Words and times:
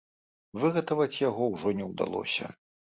Выратаваць 0.63 1.21
яго 1.29 1.43
ўжо 1.55 1.77
не 1.79 1.85
ўдалося. 1.95 2.55